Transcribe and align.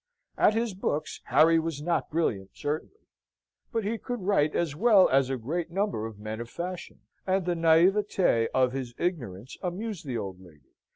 At 0.35 0.55
his 0.55 0.73
books 0.73 1.21
Harry 1.25 1.59
was 1.59 1.79
not 1.79 2.09
brilliant 2.09 2.55
certainly; 2.57 3.05
but 3.71 3.83
he 3.83 3.99
could 3.99 4.21
write 4.21 4.55
as 4.55 4.75
well 4.75 5.07
as 5.09 5.29
a 5.29 5.37
great 5.37 5.69
number 5.69 6.07
of 6.07 6.17
men 6.17 6.41
of 6.41 6.49
fashion; 6.49 7.01
and 7.27 7.45
the 7.45 7.53
naivete 7.53 8.47
of 8.51 8.73
his 8.73 8.95
ignorance 8.97 9.57
amused 9.61 10.07
the 10.07 10.17
old 10.17 10.39
lady. 10.39 10.71